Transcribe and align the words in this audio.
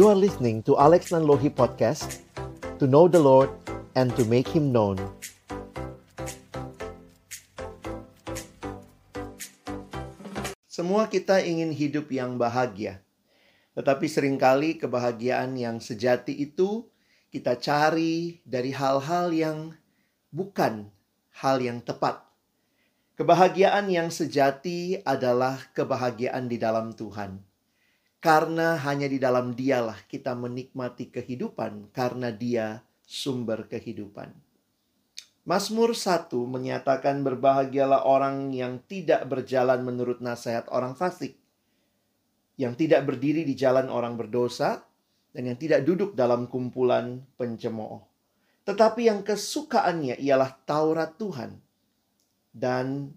You 0.00 0.08
are 0.08 0.16
listening 0.16 0.64
to 0.64 0.80
Alex 0.80 1.12
Nanlohi 1.12 1.52
Podcast 1.52 2.24
To 2.80 2.88
know 2.88 3.04
the 3.04 3.20
Lord 3.20 3.52
and 3.92 4.08
to 4.16 4.24
make 4.24 4.48
Him 4.48 4.72
known 4.72 4.96
Semua 10.64 11.04
kita 11.04 11.44
ingin 11.44 11.68
hidup 11.68 12.08
yang 12.08 12.40
bahagia 12.40 13.04
Tetapi 13.76 14.08
sering 14.08 14.40
kali 14.40 14.80
kebahagiaan 14.80 15.52
yang 15.60 15.84
sejati 15.84 16.32
itu 16.32 16.88
kita 17.28 17.60
cari 17.60 18.40
dari 18.48 18.72
hal-hal 18.72 19.28
yang 19.36 19.76
bukan 20.32 20.88
hal 21.44 21.60
yang 21.60 21.84
tepat. 21.84 22.24
Kebahagiaan 23.20 23.92
yang 23.92 24.08
sejati 24.08 25.04
adalah 25.04 25.60
kebahagiaan 25.76 26.48
di 26.48 26.56
dalam 26.56 26.96
Tuhan. 26.96 27.49
Karena 28.20 28.76
hanya 28.84 29.08
di 29.08 29.16
dalam 29.16 29.56
dialah 29.56 29.96
kita 30.04 30.36
menikmati 30.36 31.08
kehidupan 31.08 31.88
karena 31.96 32.28
dia 32.28 32.84
sumber 33.00 33.64
kehidupan. 33.64 34.28
Mazmur 35.48 35.96
1 35.96 36.28
menyatakan 36.44 37.24
berbahagialah 37.24 38.04
orang 38.04 38.52
yang 38.52 38.84
tidak 38.84 39.24
berjalan 39.24 39.80
menurut 39.80 40.20
nasihat 40.20 40.68
orang 40.68 40.92
fasik. 40.92 41.40
Yang 42.60 42.86
tidak 42.86 43.08
berdiri 43.08 43.48
di 43.48 43.56
jalan 43.56 43.88
orang 43.88 44.20
berdosa 44.20 44.84
dan 45.32 45.48
yang 45.48 45.56
tidak 45.56 45.88
duduk 45.88 46.12
dalam 46.12 46.44
kumpulan 46.44 47.24
pencemooh. 47.40 48.04
Tetapi 48.68 49.08
yang 49.08 49.24
kesukaannya 49.24 50.20
ialah 50.20 50.60
Taurat 50.68 51.16
Tuhan. 51.16 51.56
Dan 52.52 53.16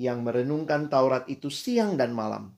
yang 0.00 0.24
merenungkan 0.24 0.88
Taurat 0.88 1.28
itu 1.28 1.52
siang 1.52 2.00
dan 2.00 2.16
malam. 2.16 2.56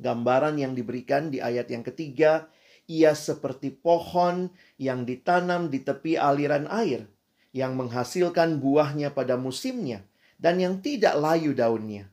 Gambaran 0.00 0.56
yang 0.56 0.72
diberikan 0.72 1.28
di 1.28 1.42
ayat 1.42 1.68
yang 1.68 1.84
ketiga, 1.84 2.48
ia 2.88 3.12
seperti 3.12 3.72
pohon 3.72 4.50
yang 4.80 5.04
ditanam 5.04 5.68
di 5.68 5.84
tepi 5.84 6.16
aliran 6.16 6.66
air, 6.68 7.06
yang 7.52 7.76
menghasilkan 7.76 8.58
buahnya 8.58 9.12
pada 9.12 9.36
musimnya, 9.36 10.04
dan 10.40 10.58
yang 10.58 10.80
tidak 10.80 11.16
layu 11.16 11.52
daunnya. 11.52 12.08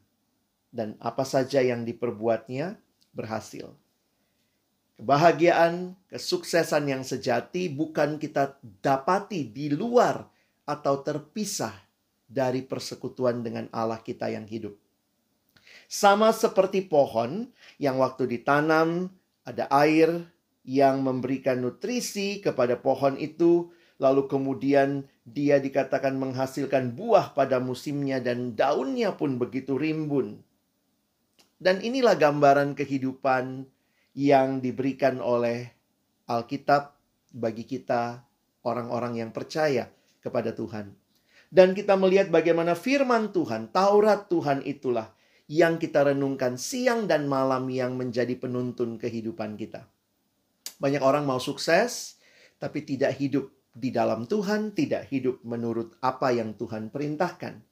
Dan 0.69 1.00
apa 1.02 1.25
saja 1.25 1.63
yang 1.66 1.81
diperbuatnya 1.88 2.77
berhasil. 3.16 3.73
Kebahagiaan, 5.00 5.95
kesuksesan 6.11 6.91
yang 6.91 7.03
sejati 7.07 7.72
bukan 7.72 8.19
kita 8.19 8.59
dapati 8.83 9.47
di 9.47 9.72
luar 9.72 10.27
atau 10.67 11.00
terpisah 11.00 11.73
dari 12.30 12.61
persekutuan 12.61 13.41
dengan 13.41 13.66
Allah 13.73 14.03
kita 14.03 14.30
yang 14.30 14.45
hidup. 14.45 14.77
Sama 15.89 16.29
seperti 16.29 16.85
pohon 16.85 17.49
yang 17.81 17.97
waktu 17.97 18.29
ditanam 18.29 19.09
ada 19.41 19.65
air 19.73 20.29
yang 20.61 21.01
memberikan 21.01 21.65
nutrisi 21.65 22.45
kepada 22.45 22.77
pohon 22.77 23.17
itu, 23.17 23.73
lalu 23.97 24.29
kemudian 24.29 25.09
dia 25.25 25.57
dikatakan 25.57 26.13
menghasilkan 26.13 26.93
buah 26.93 27.33
pada 27.33 27.57
musimnya 27.57 28.21
dan 28.21 28.53
daunnya 28.53 29.17
pun 29.17 29.41
begitu 29.41 29.81
rimbun. 29.81 30.45
Dan 31.57 31.81
inilah 31.81 32.21
gambaran 32.21 32.77
kehidupan 32.77 33.65
yang 34.13 34.61
diberikan 34.61 35.17
oleh 35.17 35.73
Alkitab 36.29 36.93
bagi 37.33 37.65
kita 37.65 38.21
orang-orang 38.61 39.25
yang 39.25 39.33
percaya 39.33 39.89
kepada 40.21 40.53
Tuhan. 40.53 40.93
Dan 41.49 41.73
kita 41.73 41.97
melihat 41.97 42.29
bagaimana 42.29 42.77
firman 42.77 43.33
Tuhan, 43.33 43.73
Taurat 43.73 44.29
Tuhan 44.29 44.61
itulah 44.69 45.17
yang 45.50 45.81
kita 45.81 46.05
renungkan 46.14 46.61
siang 46.61 47.09
dan 47.09 47.25
malam 47.25 47.66
yang 47.73 47.97
menjadi 47.97 48.38
penuntun 48.38 49.02
kehidupan 49.02 49.58
kita. 49.58 49.89
Banyak 50.78 51.02
orang 51.02 51.25
mau 51.25 51.41
sukses, 51.41 52.22
tapi 52.61 52.85
tidak 52.85 53.18
hidup 53.18 53.50
di 53.73 53.90
dalam 53.90 54.29
Tuhan, 54.29 54.78
tidak 54.78 55.09
hidup 55.09 55.41
menurut 55.41 55.97
apa 56.06 56.29
yang 56.29 56.53
Tuhan 56.53 56.94
perintahkan. 56.94 57.66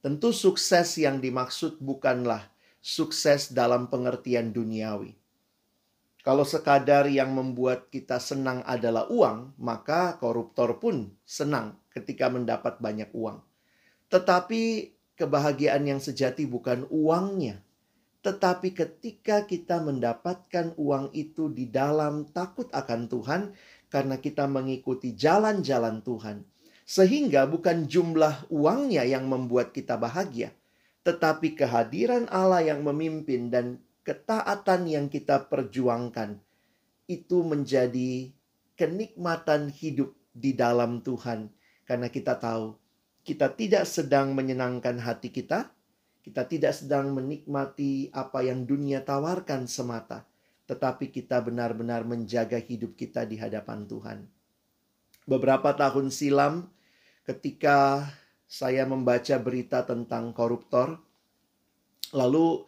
Tentu 0.00 0.32
sukses 0.32 0.96
yang 0.96 1.20
dimaksud 1.20 1.76
bukanlah 1.84 2.48
sukses 2.80 3.52
dalam 3.52 3.92
pengertian 3.92 4.56
duniawi. 4.56 5.12
Kalau 6.24 6.48
sekadar 6.48 7.04
yang 7.04 7.36
membuat 7.36 7.92
kita 7.92 8.16
senang 8.16 8.64
adalah 8.64 9.12
uang, 9.12 9.60
maka 9.60 10.16
koruptor 10.16 10.80
pun 10.80 11.12
senang 11.28 11.76
ketika 11.92 12.32
mendapat 12.32 12.80
banyak 12.80 13.12
uang. 13.12 13.44
Tetapi 14.08 14.92
kebahagiaan 15.20 15.84
yang 15.84 16.00
sejati 16.00 16.48
bukan 16.48 16.88
uangnya, 16.88 17.60
tetapi 18.24 18.72
ketika 18.72 19.44
kita 19.44 19.84
mendapatkan 19.84 20.72
uang 20.80 21.12
itu 21.12 21.52
di 21.52 21.68
dalam 21.68 22.24
takut 22.32 22.72
akan 22.72 23.12
Tuhan, 23.12 23.42
karena 23.92 24.16
kita 24.16 24.48
mengikuti 24.48 25.12
jalan-jalan 25.12 26.00
Tuhan, 26.00 26.48
sehingga 26.88 27.44
bukan 27.44 27.84
jumlah 27.84 28.48
uangnya 28.48 29.04
yang 29.04 29.28
membuat 29.28 29.76
kita 29.76 30.00
bahagia, 30.00 30.56
tetapi 31.04 31.52
kehadiran 31.52 32.24
Allah 32.32 32.64
yang 32.64 32.80
memimpin 32.80 33.52
dan 33.52 33.84
ketaatan 34.08 34.88
yang 34.88 35.06
kita 35.12 35.52
perjuangkan 35.52 36.40
itu 37.04 37.44
menjadi 37.44 38.32
kenikmatan 38.80 39.68
hidup 39.68 40.16
di 40.32 40.56
dalam 40.56 41.04
Tuhan, 41.04 41.52
karena 41.84 42.08
kita 42.08 42.40
tahu 42.40 42.79
kita 43.24 43.52
tidak 43.52 43.84
sedang 43.84 44.32
menyenangkan 44.32 44.96
hati 45.00 45.28
kita, 45.28 45.70
kita 46.20 46.44
tidak 46.44 46.72
sedang 46.76 47.12
menikmati 47.16 48.12
apa 48.12 48.44
yang 48.44 48.68
dunia 48.68 49.00
tawarkan 49.04 49.64
semata, 49.64 50.28
tetapi 50.68 51.08
kita 51.08 51.40
benar-benar 51.40 52.04
menjaga 52.04 52.60
hidup 52.60 52.96
kita 52.96 53.24
di 53.24 53.40
hadapan 53.40 53.88
Tuhan. 53.88 54.18
Beberapa 55.28 55.76
tahun 55.76 56.12
silam, 56.12 56.68
ketika 57.24 58.08
saya 58.50 58.82
membaca 58.88 59.36
berita 59.38 59.86
tentang 59.86 60.34
koruptor, 60.34 60.98
lalu 62.10 62.66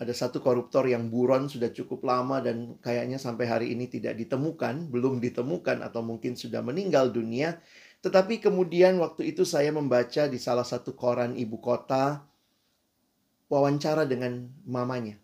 ada 0.00 0.16
satu 0.16 0.40
koruptor 0.40 0.88
yang 0.88 1.12
buron 1.12 1.44
sudah 1.44 1.68
cukup 1.76 2.08
lama 2.08 2.40
dan 2.40 2.80
kayaknya 2.80 3.20
sampai 3.20 3.44
hari 3.44 3.66
ini 3.76 3.84
tidak 3.84 4.16
ditemukan, 4.16 4.88
belum 4.88 5.20
ditemukan 5.20 5.84
atau 5.84 6.00
mungkin 6.00 6.40
sudah 6.40 6.64
meninggal 6.64 7.12
dunia. 7.12 7.60
Tetapi 8.00 8.40
kemudian 8.40 8.96
waktu 8.96 9.36
itu 9.36 9.44
saya 9.44 9.68
membaca 9.72 10.24
di 10.24 10.40
salah 10.40 10.64
satu 10.64 10.96
koran 10.96 11.36
ibu 11.36 11.60
kota 11.60 12.24
wawancara 13.52 14.08
dengan 14.08 14.48
mamanya. 14.64 15.20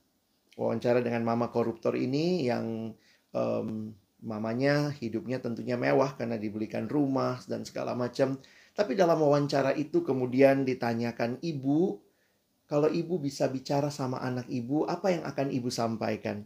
Wawancara 0.57 1.01
dengan 1.01 1.25
mama 1.25 1.49
koruptor 1.49 1.97
ini 1.97 2.49
yang 2.49 2.93
um, 3.33 3.93
mamanya 4.21 4.93
hidupnya 4.97 5.41
tentunya 5.41 5.77
mewah 5.77 6.17
karena 6.17 6.37
dibelikan 6.37 6.89
rumah 6.89 7.41
dan 7.49 7.65
segala 7.65 7.97
macam. 7.97 8.37
Tapi 8.77 8.93
dalam 8.93 9.17
wawancara 9.25 9.73
itu 9.73 10.05
kemudian 10.05 10.69
ditanyakan 10.69 11.41
ibu, 11.41 11.97
kalau 12.69 12.93
ibu 12.93 13.17
bisa 13.17 13.49
bicara 13.49 13.89
sama 13.89 14.21
anak 14.21 14.51
ibu, 14.53 14.85
apa 14.85 15.17
yang 15.17 15.25
akan 15.25 15.49
ibu 15.49 15.73
sampaikan? 15.73 16.45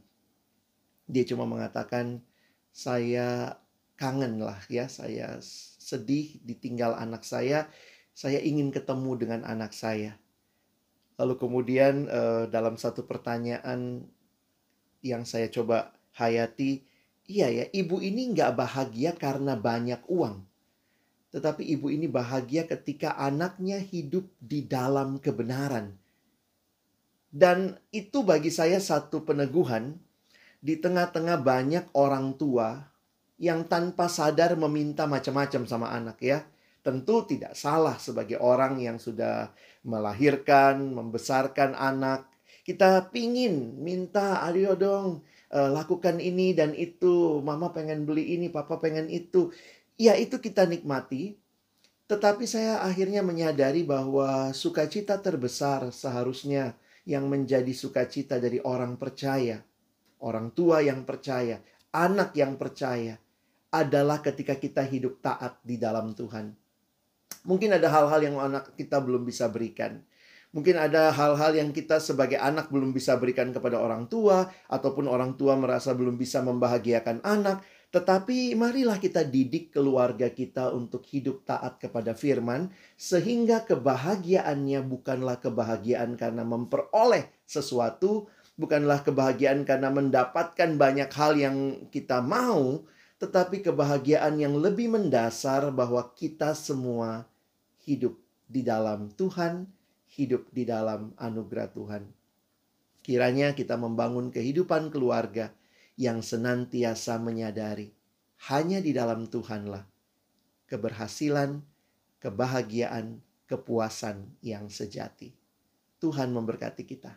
Dia 1.10 1.26
cuma 1.26 1.42
mengatakan, 1.42 2.22
saya 2.70 3.58
kangen 4.00 4.40
lah 4.40 4.56
ya, 4.72 4.88
saya 4.88 5.36
sedih 5.76 6.40
ditinggal 6.40 6.96
anak 6.96 7.20
saya, 7.20 7.68
saya 8.16 8.40
ingin 8.40 8.72
ketemu 8.72 9.20
dengan 9.20 9.40
anak 9.44 9.76
saya. 9.76 10.16
Lalu 11.20 11.36
kemudian 11.36 12.08
uh, 12.08 12.48
dalam 12.48 12.80
satu 12.80 13.04
pertanyaan 13.04 14.08
yang 15.04 15.28
saya 15.28 15.52
coba 15.52 15.92
hayati, 16.16 16.80
iya 17.28 17.52
ya, 17.52 17.68
ibu 17.76 18.00
ini 18.00 18.32
nggak 18.32 18.56
bahagia 18.56 19.12
karena 19.12 19.52
banyak 19.52 20.00
uang. 20.08 20.48
Tetapi 21.30 21.62
ibu 21.62 21.92
ini 21.92 22.08
bahagia 22.08 22.64
ketika 22.64 23.20
anaknya 23.20 23.78
hidup 23.78 24.24
di 24.40 24.64
dalam 24.64 25.20
kebenaran. 25.20 25.94
Dan 27.30 27.78
itu 27.94 28.26
bagi 28.26 28.50
saya 28.50 28.82
satu 28.82 29.22
peneguhan 29.22 29.94
di 30.58 30.74
tengah-tengah 30.74 31.38
banyak 31.38 31.84
orang 31.94 32.34
tua 32.34 32.90
yang 33.41 33.65
tanpa 33.65 34.04
sadar 34.13 34.53
meminta 34.60 35.09
macam-macam 35.09 35.65
sama 35.65 35.89
anak 35.89 36.21
ya. 36.21 36.45
Tentu 36.84 37.25
tidak 37.25 37.57
salah 37.57 37.97
sebagai 37.97 38.37
orang 38.37 38.77
yang 38.77 39.01
sudah 39.01 39.48
melahirkan, 39.81 40.92
membesarkan 40.92 41.72
anak. 41.72 42.28
Kita 42.60 43.09
pingin 43.09 43.81
minta, 43.81 44.45
ayo 44.45 44.77
dong 44.77 45.25
uh, 45.57 45.71
lakukan 45.72 46.21
ini 46.21 46.53
dan 46.53 46.77
itu. 46.77 47.41
Mama 47.41 47.72
pengen 47.72 48.04
beli 48.04 48.37
ini, 48.37 48.53
papa 48.53 48.77
pengen 48.77 49.09
itu. 49.09 49.48
Ya 49.97 50.16
itu 50.21 50.37
kita 50.37 50.69
nikmati. 50.69 51.41
Tetapi 52.09 52.45
saya 52.45 52.84
akhirnya 52.84 53.25
menyadari 53.25 53.84
bahwa 53.89 54.53
sukacita 54.53 55.21
terbesar 55.21 55.89
seharusnya 55.92 56.77
yang 57.09 57.28
menjadi 57.28 57.72
sukacita 57.72 58.37
dari 58.37 58.60
orang 58.60 59.01
percaya. 59.01 59.65
Orang 60.21 60.53
tua 60.53 60.84
yang 60.84 61.09
percaya, 61.09 61.65
anak 61.97 62.37
yang 62.37 62.60
percaya 62.60 63.16
adalah 63.70 64.18
ketika 64.18 64.58
kita 64.58 64.82
hidup 64.82 65.22
taat 65.22 65.58
di 65.62 65.78
dalam 65.78 66.10
Tuhan. 66.14 66.52
Mungkin 67.46 67.70
ada 67.72 67.88
hal-hal 67.88 68.20
yang 68.20 68.36
anak 68.36 68.74
kita 68.76 69.00
belum 69.00 69.24
bisa 69.24 69.48
berikan. 69.48 70.02
Mungkin 70.50 70.74
ada 70.74 71.14
hal-hal 71.14 71.54
yang 71.54 71.70
kita 71.70 72.02
sebagai 72.02 72.34
anak 72.34 72.74
belum 72.74 72.90
bisa 72.90 73.14
berikan 73.14 73.54
kepada 73.54 73.78
orang 73.78 74.10
tua, 74.10 74.50
ataupun 74.66 75.06
orang 75.06 75.38
tua 75.38 75.54
merasa 75.54 75.94
belum 75.94 76.18
bisa 76.18 76.42
membahagiakan 76.42 77.22
anak. 77.22 77.62
Tetapi 77.94 78.58
marilah 78.58 78.98
kita 78.98 79.22
didik 79.22 79.70
keluarga 79.74 80.30
kita 80.30 80.74
untuk 80.74 81.06
hidup 81.06 81.46
taat 81.46 81.78
kepada 81.78 82.18
firman, 82.18 82.74
sehingga 82.98 83.62
kebahagiaannya 83.62 84.82
bukanlah 84.90 85.38
kebahagiaan 85.38 86.18
karena 86.18 86.42
memperoleh 86.42 87.30
sesuatu, 87.46 88.26
bukanlah 88.58 89.06
kebahagiaan 89.06 89.62
karena 89.62 89.90
mendapatkan 89.90 90.74
banyak 90.74 91.10
hal 91.14 91.38
yang 91.38 91.56
kita 91.94 92.22
mau, 92.22 92.82
tetapi 93.20 93.60
kebahagiaan 93.60 94.40
yang 94.40 94.56
lebih 94.56 94.88
mendasar 94.88 95.68
bahwa 95.68 96.00
kita 96.16 96.56
semua 96.56 97.28
hidup 97.84 98.16
di 98.48 98.64
dalam 98.64 99.12
Tuhan 99.12 99.68
hidup 100.10 100.50
di 100.50 100.66
dalam 100.66 101.14
anugerah 101.14 101.70
Tuhan. 101.70 102.02
Kiranya 103.00 103.54
kita 103.54 103.78
membangun 103.78 104.34
kehidupan 104.34 104.90
keluarga 104.90 105.54
yang 105.94 106.24
senantiasa 106.24 107.20
menyadari 107.22 107.94
hanya 108.50 108.80
di 108.80 108.96
dalam 108.96 109.28
Tuhanlah 109.28 109.84
keberhasilan, 110.70 111.60
kebahagiaan, 112.22 113.18
kepuasan 113.50 114.38
yang 114.40 114.70
sejati. 114.70 115.34
Tuhan 115.98 116.30
memberkati 116.30 116.86
kita. 116.86 117.12